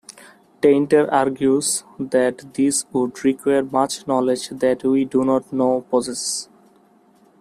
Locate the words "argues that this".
1.13-2.87